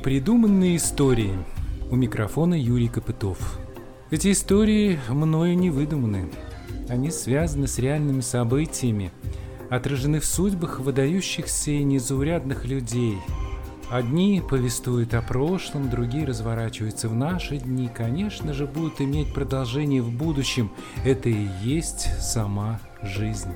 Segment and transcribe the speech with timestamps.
[0.00, 1.34] Непридуманные истории.
[1.90, 3.58] У микрофона Юрий Копытов.
[4.10, 6.30] Эти истории мною не выдуманы.
[6.88, 9.12] Они связаны с реальными событиями,
[9.68, 13.18] отражены в судьбах выдающихся и незаурядных людей.
[13.90, 20.10] Одни повествуют о прошлом, другие разворачиваются в наши дни, конечно же, будут иметь продолжение в
[20.10, 20.72] будущем.
[21.04, 23.50] Это и есть сама жизнь.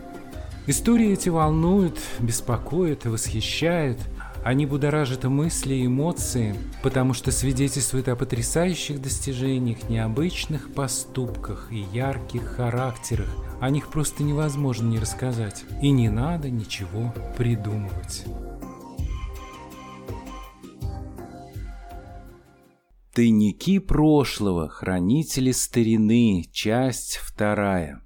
[0.66, 3.98] Истории эти волнуют, беспокоят, восхищают–
[4.45, 13.29] они будоражат мысли эмоции, потому что свидетельствуют о потрясающих достижениях, необычных поступках и ярких характерах.
[13.62, 15.65] О них просто невозможно не рассказать.
[15.80, 18.25] И не надо ничего придумывать.
[23.15, 28.03] Тайники прошлого, хранители старины, часть вторая.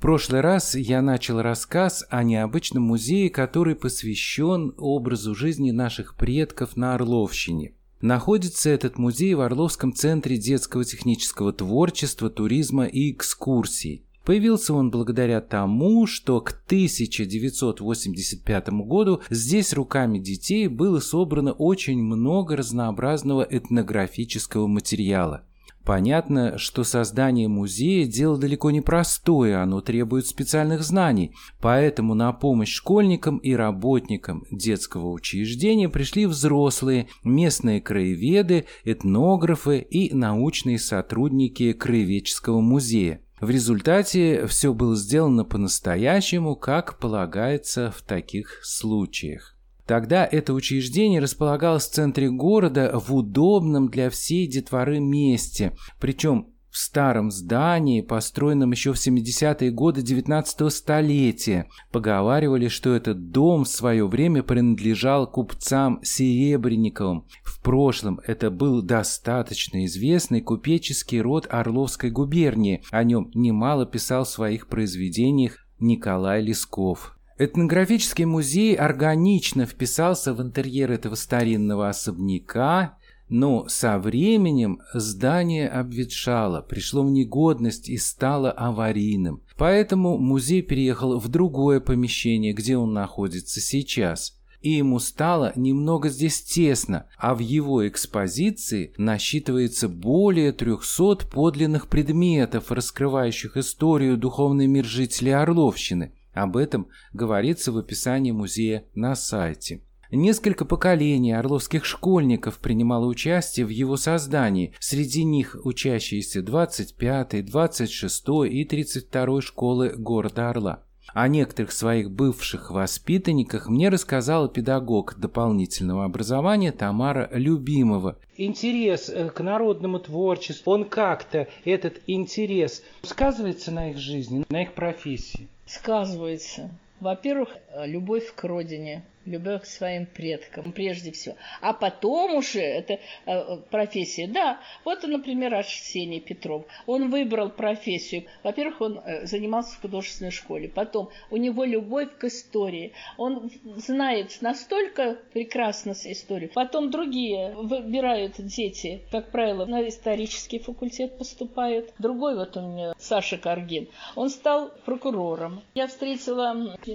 [0.00, 6.94] Прошлый раз я начал рассказ о необычном музее, который посвящен образу жизни наших предков на
[6.94, 7.72] Орловщине.
[8.00, 14.06] Находится этот музей в Орловском центре детского технического творчества, туризма и экскурсий.
[14.26, 22.56] Появился он благодаря тому, что к 1985 году здесь руками детей было собрано очень много
[22.56, 25.44] разнообразного этнографического материала.
[25.86, 32.72] Понятно, что создание музея– дело далеко не простое, оно требует специальных знаний, поэтому на помощь
[32.72, 43.20] школьникам и работникам детского учреждения пришли взрослые, местные краеведы, этнографы и научные сотрудники краеведческого музея.
[43.40, 49.55] В результате все было сделано по-настоящему, как полагается в таких случаях.
[49.86, 56.78] Тогда это учреждение располагалось в центре города в удобном для всей детворы месте, причем в
[56.78, 61.68] старом здании, построенном еще в 70-е годы 19 столетия.
[61.90, 67.28] Поговаривали, что этот дом в свое время принадлежал купцам Серебренниковым.
[67.44, 72.82] В прошлом это был достаточно известный купеческий род Орловской губернии.
[72.90, 77.15] О нем немало писал в своих произведениях Николай Лесков.
[77.38, 82.96] Этнографический музей органично вписался в интерьер этого старинного особняка,
[83.28, 89.42] но со временем здание обветшало, пришло в негодность и стало аварийным.
[89.58, 94.38] Поэтому музей переехал в другое помещение, где он находится сейчас.
[94.62, 102.72] И ему стало немного здесь тесно, а в его экспозиции насчитывается более 300 подлинных предметов,
[102.72, 106.12] раскрывающих историю духовный мир жителей Орловщины.
[106.36, 109.80] Об этом говорится в описании музея на сайте.
[110.12, 118.68] Несколько поколений орловских школьников принимало участие в его создании, среди них учащиеся 25-й, 26-й и
[118.68, 120.85] 32-й школы города Орла.
[121.14, 128.16] О некоторых своих бывших воспитанниках мне рассказала педагог дополнительного образования Тамара Любимова.
[128.36, 134.74] Интерес э, к народному творчеству, он как-то, этот интерес, сказывается на их жизни, на их
[134.74, 135.48] профессии?
[135.64, 136.70] Сказывается.
[137.00, 137.50] Во-первых,
[137.84, 141.36] любовь к родине– любовь к своим предкам, прежде всего.
[141.60, 144.26] А потом уже это э, профессия.
[144.26, 146.64] Да, вот, например, Арсений Петров.
[146.86, 148.24] Он выбрал профессию.
[148.42, 150.68] Во-первых, он э, занимался в художественной школе.
[150.68, 152.92] Потом у него любовь к истории.
[153.18, 156.50] Он знает настолько прекрасно историю.
[156.54, 161.92] Потом другие выбирают дети, как правило, на исторический факультет поступают.
[161.98, 163.88] Другой вот у меня Саша Каргин.
[164.14, 165.62] Он стал прокурором.
[165.74, 166.46] Я встретила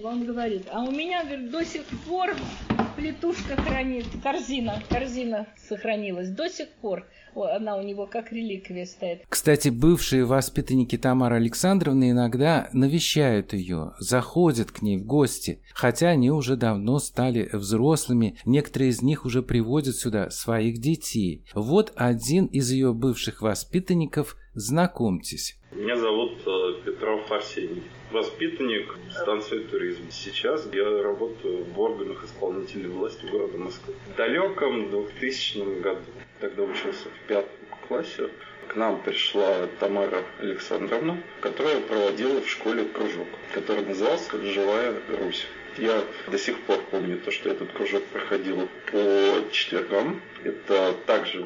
[0.04, 2.34] он говорит, а у меня говорит, до сих пор
[2.96, 7.06] плетушка хранит, корзина, корзина сохранилась до сих пор.
[7.34, 9.24] Она у него как реликвия стоит.
[9.28, 16.30] Кстати, бывшие воспитанники Тамары Александровны иногда навещают ее, заходят к ней в гости, хотя они
[16.30, 21.46] уже давно стали взрослыми, некоторые из них уже приводят сюда своих детей.
[21.54, 25.58] Вот один из ее бывших воспитанников, знакомьтесь.
[25.72, 30.12] Меня зовут э, Петров Арсений воспитанник станции туризма.
[30.12, 33.94] Сейчас я работаю в органах исполнительной власти города Москвы.
[34.14, 36.02] В далеком 2000 году,
[36.40, 37.50] тогда учился в пятом
[37.88, 38.30] классе,
[38.68, 45.46] к нам пришла Тамара Александровна, которая проводила в школе кружок, который назывался «Живая Русь».
[45.78, 50.22] Я до сих пор помню то, что этот кружок проходил по четвергам.
[50.44, 51.46] Это также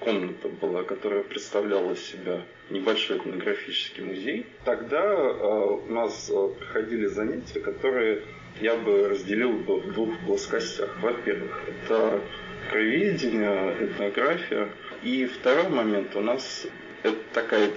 [0.00, 4.46] комната была, которая представляла себя небольшой этнографический музей.
[4.64, 8.22] Тогда э, у нас э, проходили занятия, которые
[8.60, 10.90] я бы разделил бы в двух плоскостях.
[11.00, 12.20] Во-первых, это
[12.70, 14.68] краеведение, этнография.
[15.02, 16.66] И второй момент у нас
[17.02, 17.70] это такая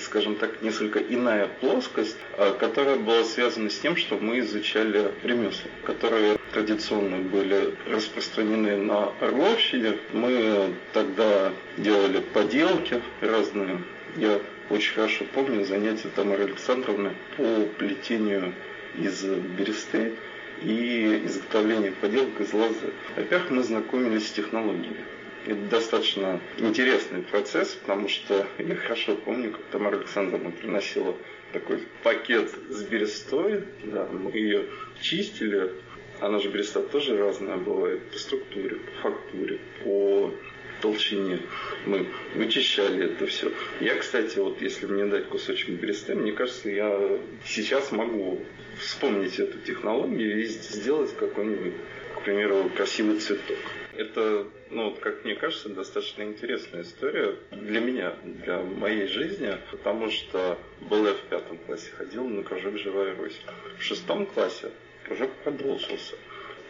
[0.00, 5.70] скажем так, несколько иная плоскость, а, которая была связана с тем, что мы изучали ремесла,
[5.84, 9.98] которые традиционно были распространены на Орловщине.
[10.12, 13.82] Мы тогда делали поделки разные.
[14.16, 14.40] Я
[14.70, 18.54] очень хорошо помню занятия Тамары Александровны по плетению
[18.96, 20.14] из бересты
[20.62, 22.92] и изготовлению поделок из лозы.
[23.16, 25.04] Во-первых, мы знакомились с технологиями.
[25.48, 31.16] Это достаточно интересный процесс, потому что я хорошо помню, как Тамара Александровна приносила
[31.54, 34.66] такой пакет с берестой, да, мы ее
[35.00, 35.72] чистили,
[36.20, 40.34] она же береста тоже разная бывает по структуре, по фактуре, по
[40.80, 41.40] толщине.
[41.86, 43.52] Мы вычищали это все.
[43.80, 48.40] Я, кстати, вот если мне дать кусочек бересты, мне кажется, я сейчас могу
[48.80, 51.74] вспомнить эту технологию и сделать какой-нибудь,
[52.16, 53.56] к примеру, красивый цветок.
[53.96, 60.56] Это, ну, как мне кажется, достаточно интересная история для меня, для моей жизни, потому что
[60.82, 63.40] был я в пятом классе, ходил на кружок «Живая Русь».
[63.78, 64.70] В шестом классе
[65.04, 66.14] кружок продолжился.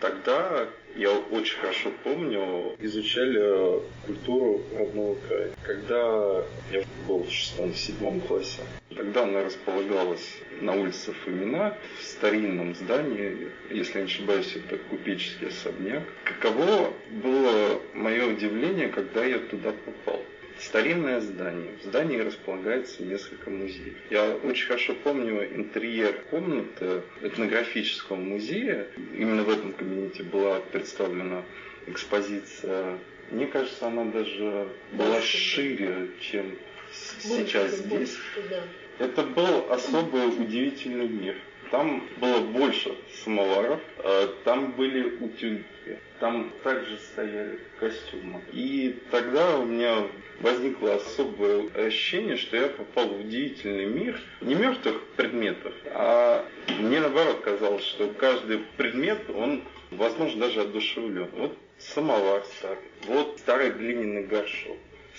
[0.00, 5.50] Тогда, я очень хорошо помню, изучали культуру родного края.
[5.64, 8.62] Когда я был в шестом-седьмом классе,
[8.94, 16.04] тогда она располагалась на улице Фомина в старинном здании, если не ошибаюсь, это купеческий особняк.
[16.24, 20.22] Каково было мое удивление, когда я туда попал
[20.60, 21.72] старинное здание.
[21.80, 23.96] В здании располагается несколько музеев.
[24.10, 28.86] Я очень хорошо помню интерьер комнаты этнографического музея.
[29.14, 31.42] Именно в этом кабинете была представлена
[31.86, 32.98] экспозиция.
[33.30, 36.56] Мне кажется, она даже была шире, чем
[36.92, 38.16] сейчас здесь.
[38.16, 39.04] Больше, да.
[39.04, 41.36] Это был особый удивительный мир.
[41.70, 42.94] Там было больше
[43.24, 45.64] самоваров, э, там были утюги,
[46.18, 48.40] там также стояли костюмы.
[48.52, 50.06] И тогда у меня
[50.40, 56.46] возникло особое ощущение, что я попал в удивительный мир не мертвых предметов, а
[56.78, 61.28] мне наоборот казалось, что каждый предмет, он, возможно, даже одушевлен.
[61.32, 64.76] Вот самовар старый, вот старый глиняный горшок,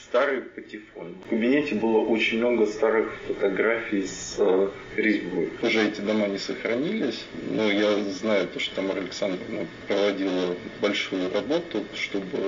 [0.09, 1.15] старый патефон.
[1.25, 5.49] В кабинете было очень много старых фотографий с э, резьбой.
[5.61, 11.83] Уже эти дома не сохранились, но я знаю, то, что Тамара Александровна проводила большую работу,
[11.93, 12.39] чтобы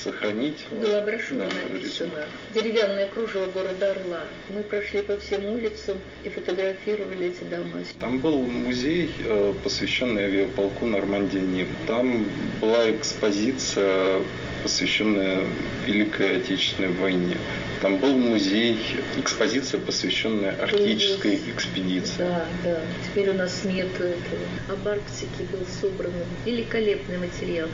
[0.00, 0.64] сохранить.
[0.70, 2.26] Была брошюра да, написана.
[2.54, 4.22] Деревянное кружево города Орла.
[4.50, 7.82] Мы прошли по всем улицам и фотографировали эти дома.
[7.98, 11.66] Там был музей, э, посвященный авиаполку Нормандия-Ним.
[11.88, 12.26] Там
[12.60, 14.22] была экспозиция
[14.62, 15.44] посвященная
[15.86, 17.36] Великой Отечественной войне.
[17.80, 18.78] Там был музей,
[19.16, 22.18] экспозиция, посвященная арктической экспедиции.
[22.18, 22.80] Да, да.
[23.06, 24.42] Теперь у нас нет этого.
[24.68, 26.12] Об Арктике был собран
[26.44, 27.68] великолепный материал.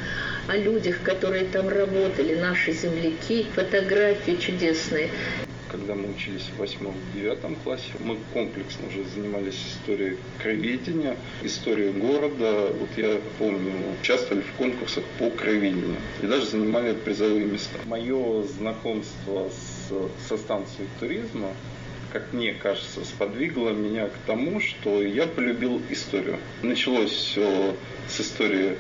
[0.47, 5.09] О людях, которые там работали, наши земляки, фотографии чудесные
[5.75, 12.69] когда мы учились в восьмом-девятом классе, мы комплексно уже занимались историей краеведения, историей города.
[12.79, 17.77] Вот я помню, участвовали в конкурсах по краеведению и даже занимали призовые места.
[17.87, 21.49] Мое знакомство с, со станцией туризма
[22.13, 26.39] как мне кажется, сподвигло меня к тому, что я полюбил историю.
[26.63, 27.75] Началось все
[28.09, 28.77] с истории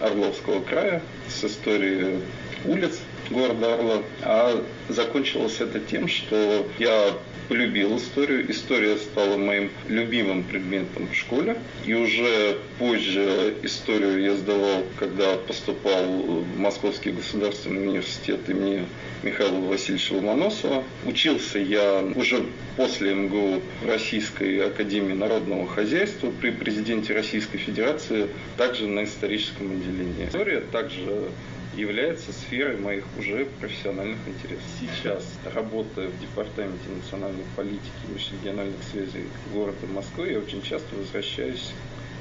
[0.00, 2.20] Орловского края, с истории
[2.64, 4.02] улиц города Орла.
[4.22, 7.12] А закончилось это тем, что я
[7.48, 8.50] полюбил историю.
[8.50, 11.56] История стала моим любимым предметом в школе.
[11.84, 18.86] И уже позже историю я сдавал, когда поступал в Московский государственный университет имени
[19.22, 20.84] Михаила Васильевича Ломоносова.
[21.04, 22.44] Учился я уже
[22.76, 30.26] после МГУ Российской Академии Народного Хозяйства при президенте Российской Федерации, также на историческом отделении.
[30.28, 31.30] История также
[31.76, 34.64] является сферой моих уже профессиональных интересов.
[34.80, 41.70] Сейчас, работая в Департаменте национальной политики и межрегиональных связей города Москвы, я очень часто возвращаюсь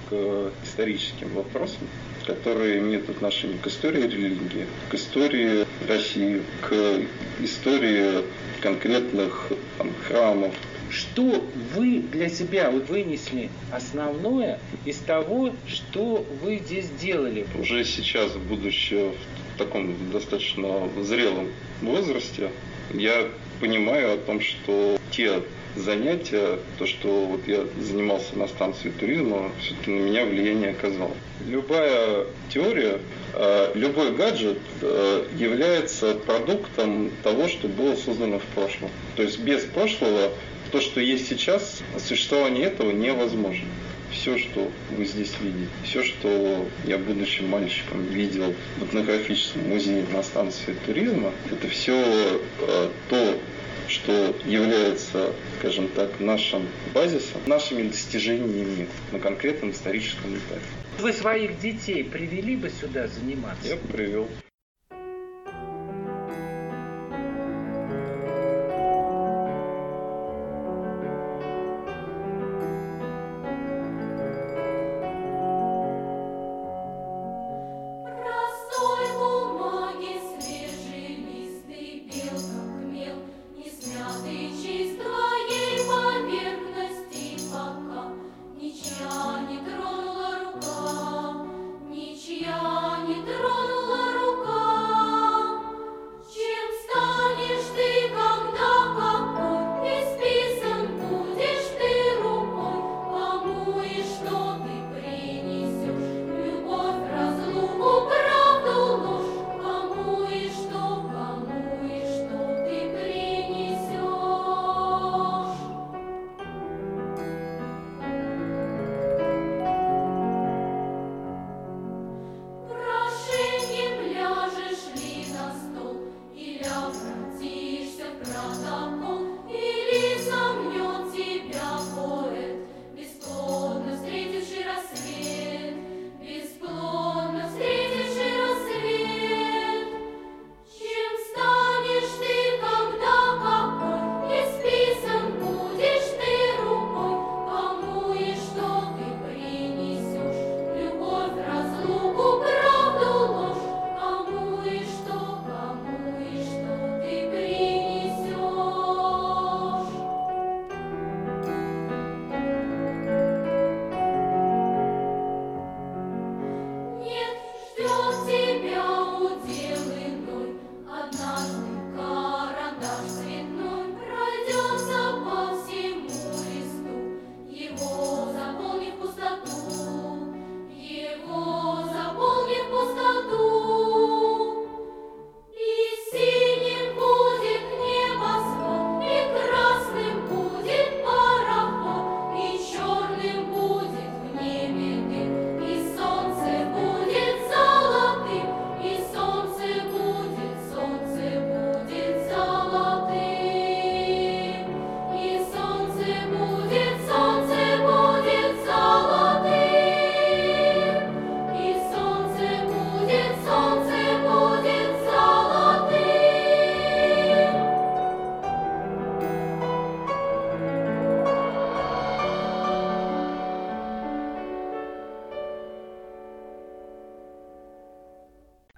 [0.09, 1.88] к историческим вопросам,
[2.25, 7.01] которые имеют отношение к истории религии, к истории России, к
[7.39, 8.24] истории
[8.62, 10.53] конкретных там, храмов,
[10.91, 17.47] что вы для себя вынесли основное из того, что вы здесь делали?
[17.59, 21.50] Уже сейчас, будучи в таком достаточно зрелом
[21.81, 22.51] возрасте,
[22.93, 23.27] я
[23.59, 25.41] понимаю о том, что те
[25.75, 31.12] занятия, то, что вот я занимался на станции туризма, все-таки на меня влияние оказало.
[31.47, 33.00] Любая теория,
[33.33, 38.89] э, любой гаджет э, является продуктом того, что было создано в прошлом.
[39.15, 40.31] То есть без прошлого
[40.71, 43.67] то, что есть сейчас, существование этого невозможно.
[44.15, 50.24] Все, что вы здесь видите, все, что я, будучи мальчиком, видел в этнографическом музее на
[50.24, 53.39] станции туризма, это все э, то
[53.88, 60.62] что является, скажем так, нашим базисом, нашими достижениями на конкретном историческом этапе.
[61.00, 63.67] Вы своих детей привели бы сюда заниматься?
[63.67, 64.27] Я бы привел.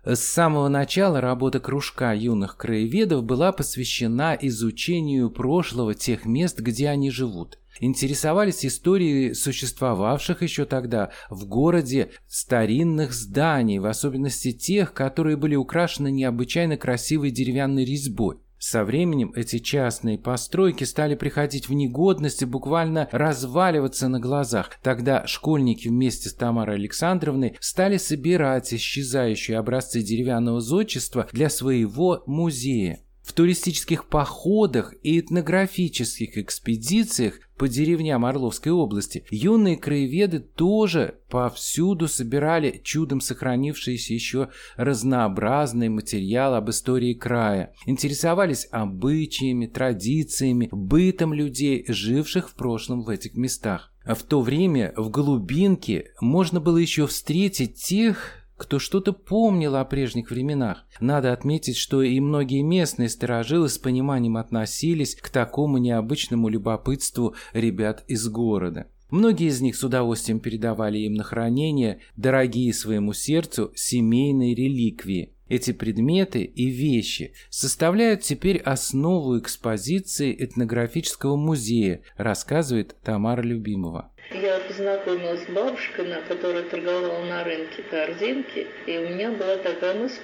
[0.09, 7.11] С самого начала работа кружка юных краеведов была посвящена изучению прошлого тех мест, где они
[7.11, 7.59] живут.
[7.81, 16.09] Интересовались историей существовавших еще тогда в городе старинных зданий, в особенности тех, которые были украшены
[16.09, 18.37] необычайно красивой деревянной резьбой.
[18.59, 24.71] Со временем эти частные постройки стали приходить в негодность и буквально разваливаться на глазах.
[24.81, 32.99] Тогда школьники вместе с Тамарой Александровной стали собирать исчезающие образцы деревянного зодчества для своего музея.
[33.27, 42.79] В туристических походах и этнографических экспедициях по деревням Орловской области юные краеведы тоже повсюду собирали
[42.85, 52.55] чудом сохранившийся еще разнообразный материал об истории края, интересовались обычаями, традициями, бытом людей, живших в
[52.55, 53.91] прошлом в этих местах.
[54.05, 60.31] В то время в глубинке можно было еще встретить тех, кто что-то помнил о прежних
[60.31, 60.85] временах.
[60.99, 68.03] Надо отметить, что и многие местные сторожилы с пониманием относились к такому необычному любопытству ребят
[68.07, 68.87] из города.
[69.09, 75.31] Многие из них с удовольствием передавали им на хранение дорогие своему сердцу семейные реликвии.
[75.47, 84.11] Эти предметы и вещи составляют теперь основу экспозиции этнографического музея, рассказывает Тамара Любимова.
[84.31, 90.19] Я познакомилась с бабушкой, которая торговала на рынке корзинки, и у меня была такая мысль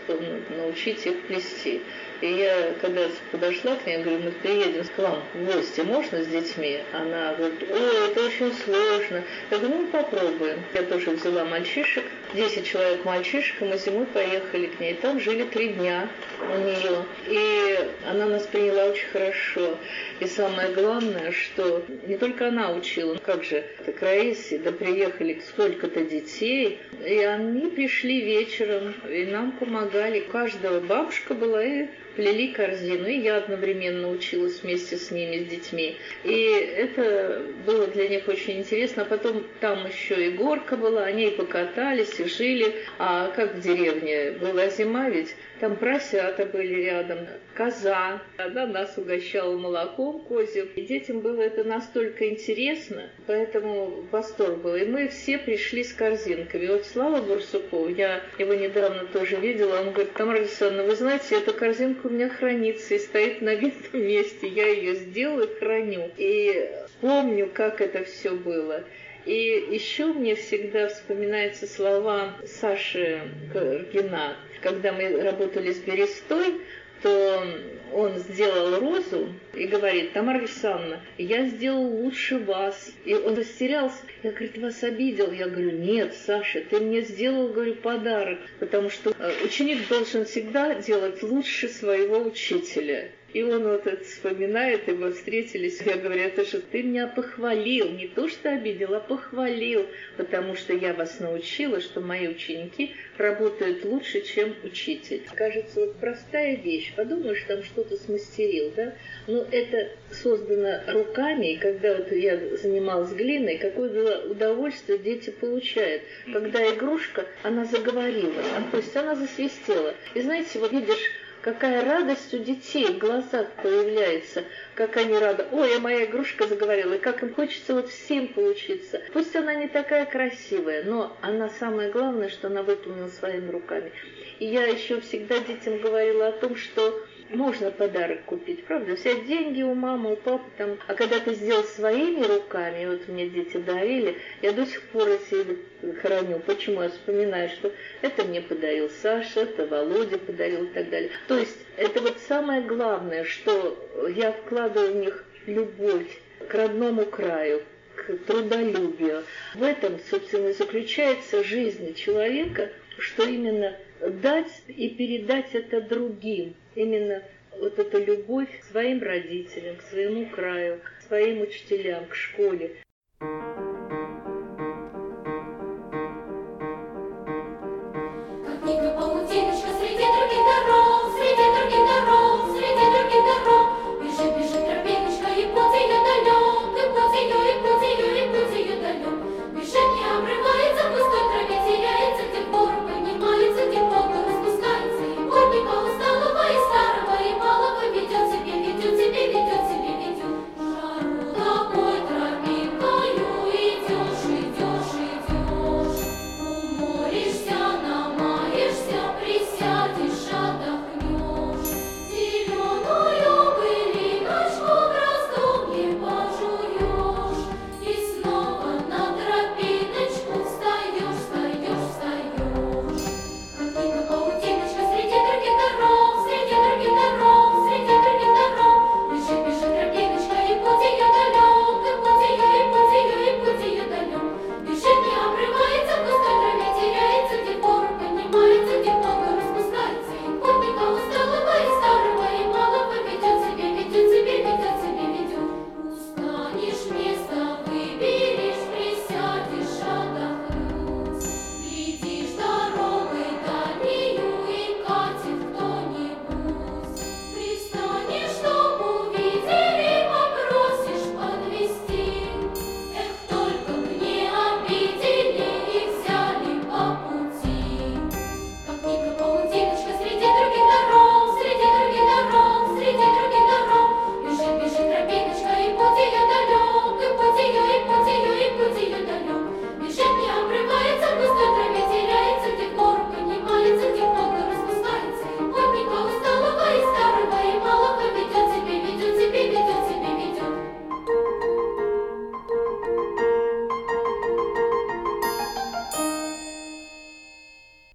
[0.57, 1.81] научить их плести.
[2.19, 6.27] И я, когда подошла к ней, говорю, мы приедем к вам в гости, можно с
[6.27, 6.81] детьми?
[6.91, 9.24] Она говорит, ой, это очень сложно.
[9.50, 10.60] Я говорю, ну попробуем.
[10.74, 12.03] Я тоже взяла мальчишек,
[12.34, 14.96] 10 человек мальчишек, и мы зимой поехали к ней.
[14.96, 16.10] Там жили три дня
[16.42, 17.06] у нее.
[17.28, 19.78] И она нас приняла очень хорошо.
[20.20, 26.04] И самое главное, что не только она учила, как же, это Краиси, да приехали сколько-то
[26.04, 30.22] детей, и они пришли вечером, и нам помогали.
[30.22, 35.48] У каждого бабушка была, и плели корзину, и я одновременно училась вместе с ними, с
[35.48, 35.98] детьми.
[36.24, 36.44] И
[36.75, 39.04] это было для них очень интересно.
[39.04, 42.75] А потом там еще и горка была, они и покатались, и жили.
[43.00, 47.20] А как в деревне была зима ведь, там поросята были рядом,
[47.56, 48.22] коза.
[48.38, 50.68] Она нас угощала молоком козьим.
[50.75, 54.75] И детям было это настолько интересно, поэтому восторг был.
[54.75, 56.68] И мы все пришли с корзинками.
[56.68, 61.53] Вот Слава Барсуков, я его недавно тоже видела, он говорит, Тамара Александровна, вы знаете, эта
[61.53, 64.48] корзинка у меня хранится и стоит на видном месте.
[64.48, 66.12] Я ее сделала и храню.
[66.18, 68.84] И помню, как это все было.
[69.25, 73.22] И еще мне всегда вспоминаются слова Саши
[73.53, 76.62] Каргина, когда мы работали с Берестой,
[77.01, 77.46] то
[77.94, 82.92] он сделал розу и говорит, Тамара Александровна, я сделал лучше вас.
[83.06, 83.98] И он растерялся.
[84.24, 85.32] Я, говорит, вас обидел.
[85.32, 88.39] Я говорю, нет, Саша, ты мне сделал, говорю, подарок.
[88.60, 93.12] Потому что э, ученик должен всегда делать лучше своего учителя.
[93.34, 95.82] И он вот это вспоминает, и мы встретились.
[95.82, 99.88] Я говорю, это же ты меня похвалил, не то что обидел, а похвалил,
[100.18, 105.24] потому что я вас научила, что мои ученики работают лучше, чем учитель.
[105.36, 106.94] Кажется, вот простая вещь.
[106.96, 108.94] Подумаешь, там что-то смастерил, да?
[109.28, 116.04] Но это создано руками, и когда вот я занималась глиной, какое было удовольствие дети получают.
[116.32, 119.96] Когда игрушка, она заговорила, то есть она засвистела.
[120.13, 121.12] И знаете, вот видишь,
[121.44, 124.46] Какая радость у детей в глазах появляется,
[124.76, 125.46] как они рады.
[125.52, 129.02] Ой, а моя игрушка заговорила, и как им хочется вот всем получиться.
[129.12, 133.92] Пусть она не такая красивая, но она самое главное, что она выполнила своими руками.
[134.40, 138.94] И я еще всегда детям говорила о том, что можно подарок купить, правда?
[138.94, 140.77] Взять деньги у мамы, у папы там.
[140.88, 145.58] А когда ты сделал своими руками, вот мне дети дарили, я до сих пор эти
[146.01, 146.39] храню.
[146.46, 146.82] Почему?
[146.82, 151.12] Я вспоминаю, что это мне подарил Саша, это Володя подарил и так далее.
[151.27, 153.77] То есть это вот самое главное, что
[154.16, 157.64] я вкладываю в них любовь к родному краю,
[157.96, 159.24] к трудолюбию.
[159.55, 166.55] В этом, собственно, и заключается жизнь человека, что именно дать и передать это другим.
[166.75, 167.24] Именно
[167.59, 172.75] вот эта любовь к своим родителям, к своему краю, к своим учителям, к школе.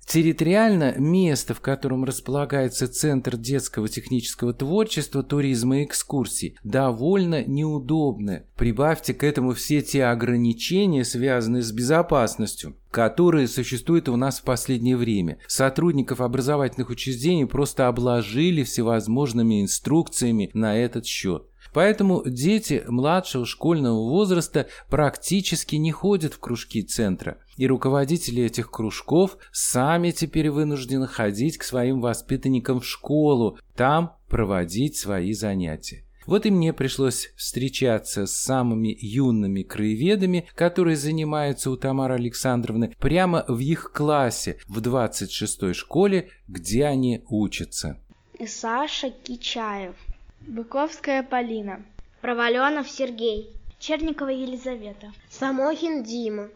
[0.08, 8.46] Территориально место, в котором располагается Центр детского технического творчества, туризма и экскурсий, довольно неудобное.
[8.56, 14.96] Прибавьте к этому все те ограничения, связанные с безопасностью которые существуют у нас в последнее
[14.96, 15.38] время.
[15.46, 21.47] Сотрудников образовательных учреждений просто обложили всевозможными инструкциями на этот счет.
[21.72, 27.38] Поэтому дети младшего школьного возраста практически не ходят в кружки центра.
[27.56, 34.96] И руководители этих кружков сами теперь вынуждены ходить к своим воспитанникам в школу, там проводить
[34.96, 36.04] свои занятия.
[36.28, 43.46] Вот и мне пришлось встречаться с самыми юными краеведами, которые занимаются у Тамары Александровны прямо
[43.48, 47.98] в их классе в 26-й школе, где они учатся.
[48.46, 49.94] Саша Кичаев.
[50.40, 51.82] Быковская Полина.
[52.20, 53.50] Проваленов Сергей.
[53.78, 55.12] Черникова Елизавета.
[55.28, 56.48] Самохин Дима.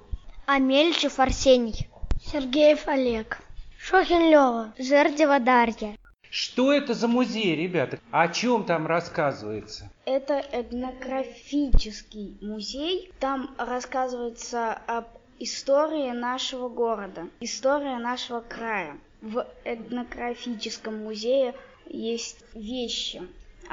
[0.46, 1.88] Амельчев Арсений.
[2.24, 3.38] Сергеев Олег.
[3.78, 4.72] Шохин Лева.
[4.78, 5.96] Жердева Дарья.
[6.30, 7.98] Что это за музей, ребята?
[8.10, 9.90] О чем там рассказывается?
[10.06, 13.12] Это этнографический музей.
[13.20, 18.96] Там рассказывается об истории нашего города, история нашего края.
[19.20, 21.54] В этнографическом музее
[21.86, 23.22] есть вещи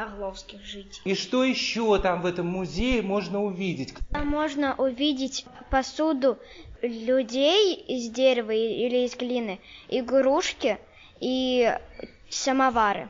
[0.04, 1.02] орловских жителей.
[1.04, 3.94] И что еще там в этом музее можно увидеть?
[4.12, 6.38] Там можно увидеть посуду
[6.82, 9.60] людей из дерева или из глины,
[9.90, 10.78] игрушки
[11.20, 11.78] и
[12.30, 13.10] самовары.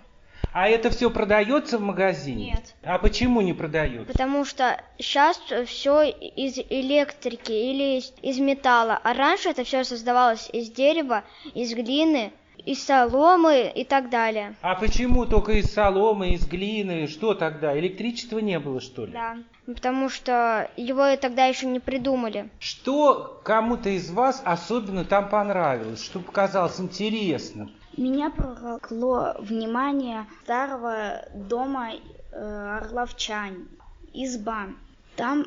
[0.52, 2.52] А это все продается в магазине?
[2.52, 2.76] Нет.
[2.84, 4.12] А почему не продается?
[4.12, 10.50] Потому что сейчас все из электрики или из, из металла, а раньше это все создавалось
[10.52, 11.24] из дерева,
[11.54, 12.32] из глины,
[12.66, 14.56] из соломы и так далее.
[14.62, 17.08] А почему только из соломы, из глины?
[17.08, 17.78] Что тогда?
[17.78, 19.12] Электричества не было, что ли?
[19.12, 22.50] Да, потому что его тогда еще не придумали.
[22.60, 27.72] Что кому-то из вас особенно там понравилось, что показалось интересным?
[27.98, 31.92] Меня привлекло внимание старого дома
[32.32, 33.68] э, Орловчань,
[34.14, 34.68] изба.
[35.16, 35.46] Там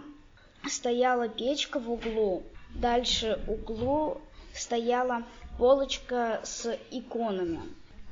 [0.69, 2.43] стояла печка в углу.
[2.75, 4.21] Дальше углу
[4.55, 5.23] стояла
[5.59, 7.61] полочка с иконами.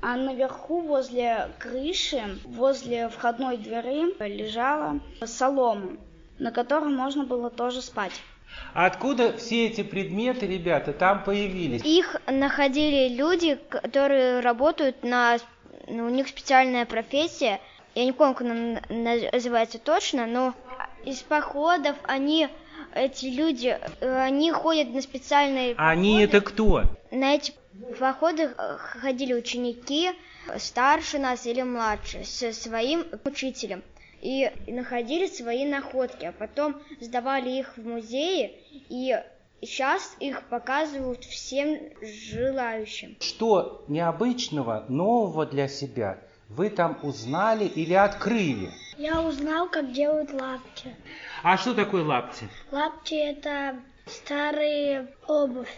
[0.03, 5.99] А наверху, возле крыши, возле входной двери, лежала солома,
[6.39, 8.13] на которой можно было тоже спать.
[8.73, 11.83] Откуда все эти предметы, ребята, там появились?
[11.85, 15.39] Их находили люди, которые работают на...
[15.87, 17.61] Ну, у них специальная профессия.
[17.95, 20.55] Я не помню, как она называется точно, но
[21.05, 22.49] из походов они
[22.95, 25.75] эти люди, они ходят на специальные...
[25.77, 26.25] Они походы.
[26.25, 26.83] это кто?
[27.11, 27.53] На эти
[27.99, 28.51] походы
[29.01, 30.11] ходили ученики,
[30.59, 33.83] старше нас или младше, со своим учителем
[34.21, 39.17] и находили свои находки, а потом сдавали их в музее, и
[39.63, 41.79] сейчас их показывают всем
[42.31, 43.17] желающим.
[43.21, 48.71] Что необычного, нового для себя вы там узнали или открыли?
[48.99, 50.95] Я узнал, как делают лапти.
[51.43, 52.49] А что такое лапти?
[52.71, 53.77] Лапти– это
[54.07, 55.71] старые обувь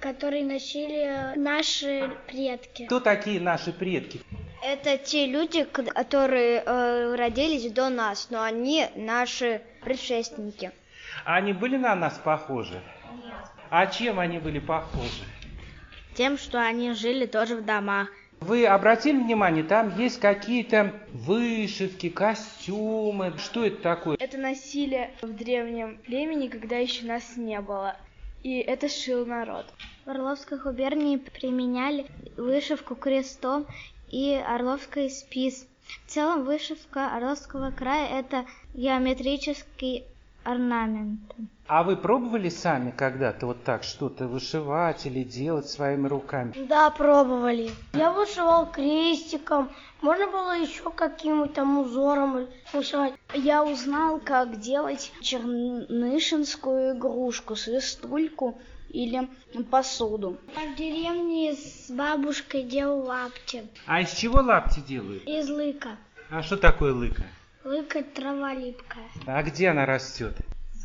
[0.00, 2.86] которые носили наши предки.
[2.86, 4.20] Кто такие наши предки?
[4.62, 10.72] Это те люди, которые э, родились до нас, но они наши предшественники.
[11.24, 12.80] А они были на нас похожи?
[13.24, 13.34] Нет.
[13.70, 15.24] А чем они были похожи?
[16.14, 18.08] Тем, что они жили тоже в домах.
[18.40, 23.34] Вы обратили внимание, там есть какие-то вышивки, костюмы.
[23.38, 24.16] Что это такое?
[24.18, 27.96] Это носили в древнем племени, когда еще нас не было.
[28.42, 29.66] И это шил народ.
[30.06, 33.66] В Орловской губернии применяли вышивку крестом
[34.10, 35.66] и орловский спис.
[35.86, 40.04] В целом вышивка Орловского края– это геометрический
[40.44, 41.20] орнамент.
[41.68, 46.54] А вы пробовали сами когда-то вот так что-то вышивать или делать своими руками?
[46.66, 47.70] Да, пробовали.
[47.92, 53.12] Я вышивал крестиком, можно было еще каким-то там узором вышивать.
[53.34, 59.28] Я узнал, как делать чернышинскую игрушку, свистульку или
[59.70, 60.38] посуду.
[60.54, 63.64] В деревне с бабушкой делал лапти.
[63.86, 65.22] А из чего лапти делают?
[65.24, 65.98] Из лыка.
[66.30, 67.24] А что такое лыка?
[67.62, 69.04] Лыка трава липкая.
[69.26, 70.34] А где она растет?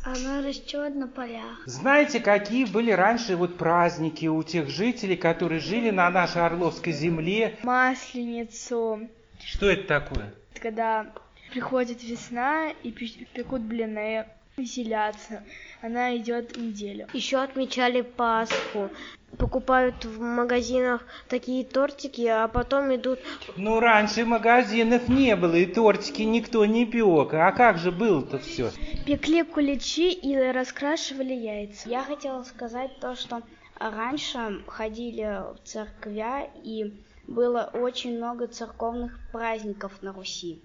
[0.04, 1.62] Она растет на полях.
[1.64, 7.58] Знаете, какие были раньше вот праздники у тех жителей, которые жили на нашей Орловской земле?
[7.62, 9.08] Масленицу.
[9.42, 10.34] Что это такое?
[10.60, 11.06] Когда
[11.50, 14.26] приходит весна и пекут блины,
[14.58, 15.42] веселятся.
[15.80, 17.08] Она идет неделю.
[17.14, 18.90] Еще отмечали Пасху.
[19.38, 23.18] Покупают в магазинах такие тортики, а потом идут...
[23.56, 27.34] Ну, раньше магазинов не было, и тортики никто не пек.
[27.34, 28.70] А как же было-то все?
[29.06, 31.88] Пекли куличи и раскрашивали яйца.
[31.88, 33.42] Я хотела сказать то, что
[33.78, 36.92] раньше ходили в церквя, и
[37.26, 40.62] было очень много церковных праздников на Руси.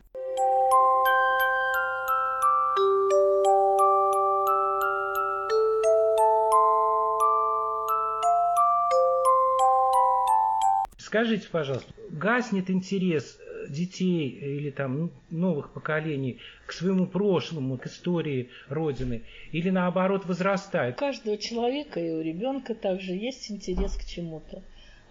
[11.09, 18.51] Скажите, пожалуйста, гаснет интерес детей или там ну, новых поколений к своему прошлому, к истории
[18.67, 20.97] Родины, или наоборот возрастает?
[20.97, 24.61] У каждого человека и у ребенка также есть интерес к чему-то.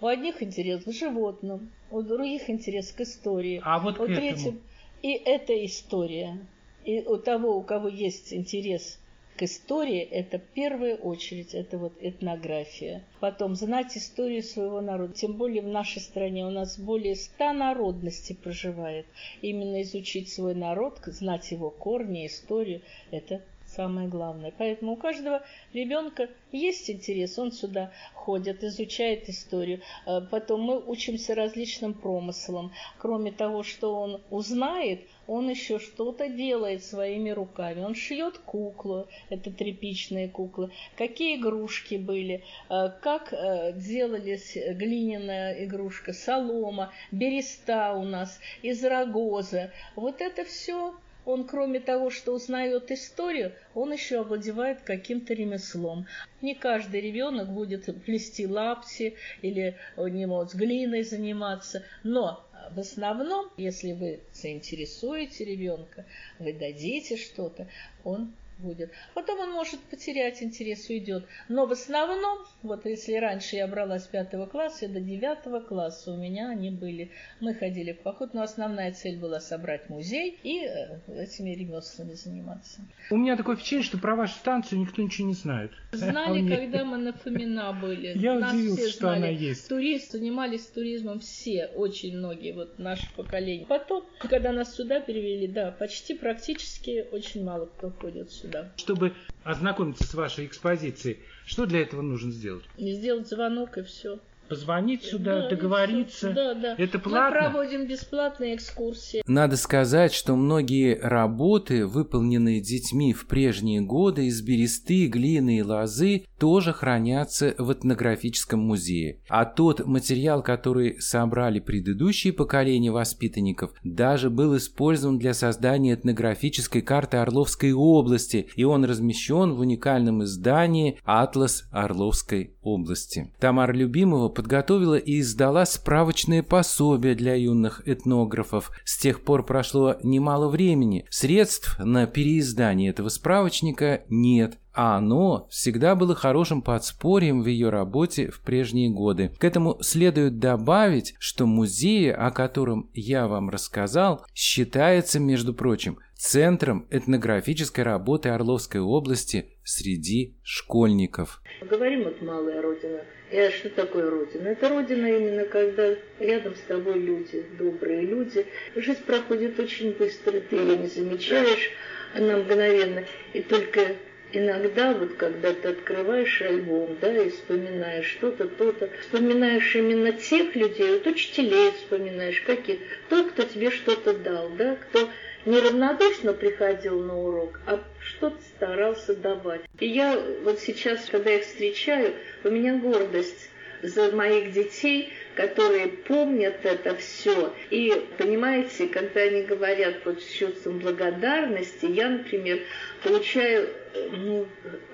[0.00, 3.61] У одних интерес к животным, у других интерес к истории.
[3.64, 4.54] А вот у третьих...
[5.02, 6.38] И это история.
[6.84, 9.00] И у того, у кого есть интерес
[9.38, 13.05] к истории, это в первую очередь, это вот этнография.
[13.20, 15.14] Потом знать историю своего народа.
[15.14, 19.07] Тем более в нашей стране у нас более ста народностей проживает.
[19.40, 23.40] Именно изучить свой народ, знать его корни, историю, это
[23.74, 24.52] самое главное.
[24.57, 29.81] Поэтому у каждого ребенка есть интерес, он сюда ходит, изучает историю.
[30.07, 32.72] Э, потом мы учимся различным промыслам.
[32.98, 37.83] Кроме того, что он узнает, он еще что-то делает своими руками.
[37.83, 46.12] Он шьет куклу, это тряпичные куклы, какие игрушки были, э, как э, делались глиняная игрушка,
[46.12, 49.70] солома, береста у нас, из рогоза.
[49.96, 50.94] Вот это все
[51.28, 56.06] он, кроме того, что узнает историю, он еще овладевает каким-то ремеслом.
[56.40, 62.42] Не каждый ребенок будет плести лапти или у него с глиной заниматься, но
[62.74, 66.06] в основном, если вы заинтересуете ребенка,
[66.38, 67.68] вы дадите что-то,
[68.04, 68.90] он будет.
[69.14, 71.24] Потом он может потерять интерес, уйдет.
[71.48, 76.16] Но в основном, вот если раньше я брала с пятого класса, до девятого класса у
[76.16, 77.10] меня они были.
[77.40, 82.80] Мы ходили в поход, но основная цель была собрать музей и э, этими ремеслами заниматься.
[83.10, 85.70] У меня такое впечатление, что про вашу станцию никто ничего не знает.
[85.92, 88.18] Знали, когда мы на Фомина были.
[88.18, 89.18] Я Нас удивился, все что знали.
[89.18, 89.68] она есть.
[89.68, 93.66] Туристы занимались туризмом все, очень многие, вот наше поколение.
[93.66, 98.72] Потом, когда нас сюда перевели, да, почти практически очень мало кто ходит сюда сюда.
[98.76, 99.12] Чтобы
[99.44, 102.64] ознакомиться с вашей экспозицией, что для этого нужно сделать?
[102.76, 106.32] Не сделать звонок и все позвонить сюда, да, договориться.
[106.32, 106.74] Да, да.
[106.78, 107.40] Это платно?
[107.42, 109.22] Мы проводим бесплатные экскурсии.
[109.26, 116.24] Надо сказать, что многие работы, выполненные детьми в прежние годы из бересты, глины и лозы,
[116.38, 119.20] тоже хранятся в этнографическом музее.
[119.28, 127.18] А тот материал, который собрали предыдущие поколения воспитанников, даже был использован для создания этнографической карты
[127.18, 133.32] Орловской области, и он размещен в уникальном издании «Атлас Орловской области».
[133.40, 138.70] Тамара Любимова подготовила и издала справочное пособие для юных этнографов.
[138.85, 141.07] С тех пор прошло немало времени.
[141.11, 148.30] Средств на переиздание этого справочника нет а оно всегда было хорошим подспорьем в ее работе
[148.30, 149.32] в прежние годы.
[149.36, 156.86] К этому следует добавить, что музей, о котором я вам рассказал, считается, между прочим, центром
[156.92, 161.42] этнографической работы Орловской области среди школьников.
[161.60, 163.00] Говорим вот «малая родина».
[163.32, 164.46] И что такое родина?
[164.46, 168.46] Это родина именно когда рядом с тобой люди, добрые люди.
[168.76, 171.72] Жизнь проходит очень быстро, ты ее не замечаешь,
[172.14, 173.02] она мгновенно.
[173.34, 173.96] И только
[174.32, 180.92] иногда, вот когда ты открываешь альбом, да, и вспоминаешь что-то, то-то, вспоминаешь именно тех людей,
[180.92, 185.08] вот учителей вспоминаешь, каких, тот, кто тебе что-то дал, да, кто
[185.46, 189.62] неравнодушно приходил на урок, а что-то старался давать.
[189.78, 192.14] И я вот сейчас, когда их встречаю,
[192.44, 193.50] у меня гордость
[193.82, 197.52] за моих детей, которые помнят это все.
[197.70, 202.60] И понимаете, когда они говорят вот с чувством благодарности, я, например,
[203.02, 203.68] получаю
[204.12, 204.46] ну,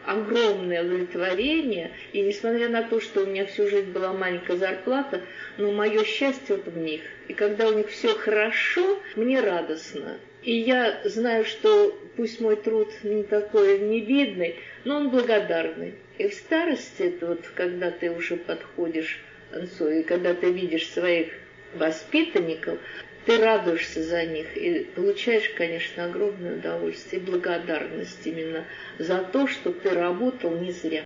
[0.05, 1.93] огромное удовлетворение.
[2.13, 5.23] И несмотря на то, что у меня всю жизнь была маленькая зарплата,
[5.57, 7.03] но мое счастье вот в них.
[7.29, 10.19] И когда у них все хорошо, мне радостно.
[10.43, 15.95] И я знаю, что пусть мой труд не такой не видный, но он благодарный.
[16.19, 19.21] И в старости, это вот когда ты уже подходишь
[19.53, 21.33] и когда ты видишь своих
[21.75, 22.79] воспитанников,
[23.25, 28.65] ты радуешься за них и получаешь, конечно, огромное удовольствие и благодарность именно
[28.99, 31.05] за то, что ты работал не зря.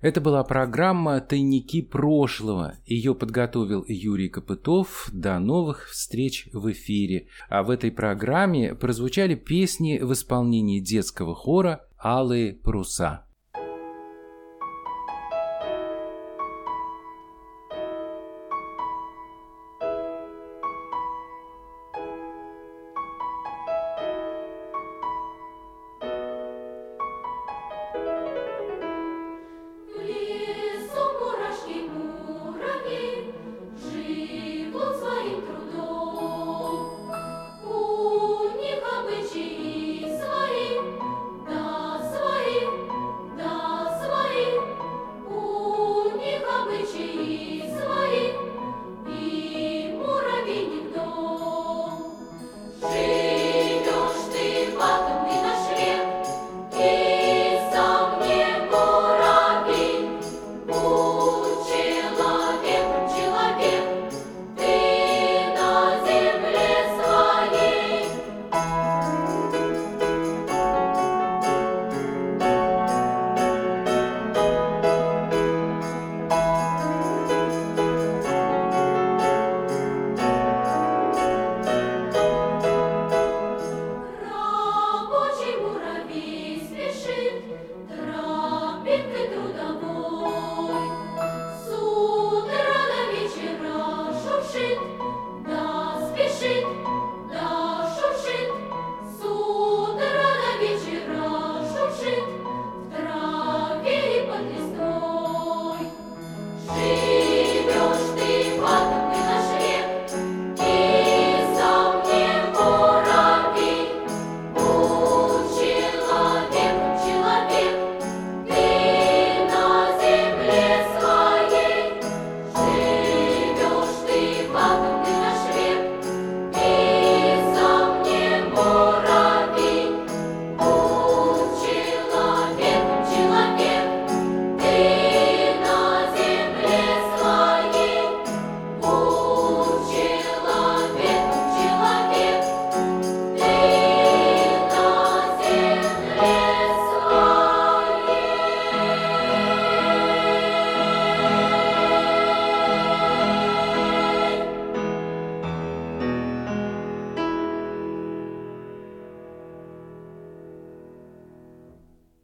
[0.00, 2.76] Это была программа «Тайники прошлого».
[2.86, 5.10] Ее подготовил Юрий Копытов.
[5.12, 7.26] До новых встреч в эфире.
[7.50, 13.26] А в этой программе прозвучали песни в исполнении детского хора «Алые паруса».